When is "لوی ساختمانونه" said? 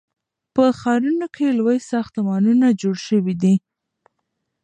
1.59-2.67